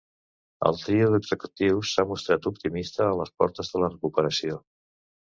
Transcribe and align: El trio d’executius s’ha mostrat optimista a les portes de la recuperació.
El 0.67 0.77
trio 0.83 1.09
d’executius 1.15 1.91
s’ha 1.97 2.05
mostrat 2.11 2.47
optimista 2.51 3.03
a 3.09 3.11
les 3.19 3.33
portes 3.43 3.69
de 3.75 3.83
la 3.83 3.91
recuperació. 3.93 4.57